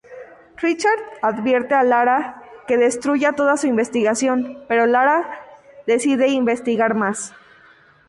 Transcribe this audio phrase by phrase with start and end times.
[0.57, 5.45] Richard advierte a Lara que destruya toda su investigación, pero Lara
[5.85, 7.35] decide investigar más.